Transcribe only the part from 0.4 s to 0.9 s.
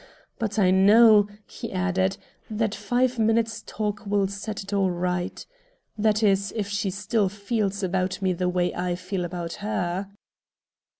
I